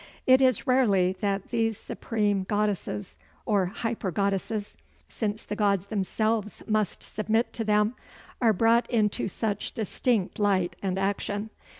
It 0.25 0.41
is 0.41 0.65
rarely 0.65 1.15
that 1.21 1.51
these 1.51 1.77
supreme 1.77 2.41
goddesses 2.45 3.13
or 3.45 3.67
hyper 3.67 4.09
goddesses, 4.09 4.75
since 5.07 5.43
the 5.45 5.55
gods 5.55 5.85
themselves 5.85 6.63
must 6.65 7.03
submit 7.03 7.53
to 7.53 7.63
them 7.63 7.93
are 8.41 8.51
brought 8.51 8.89
into 8.89 9.27
such 9.27 9.73
distinct 9.75 10.39
light 10.39 10.75
and 10.81 10.97
action. 10.97 11.51